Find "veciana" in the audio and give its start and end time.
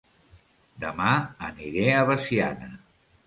2.09-2.73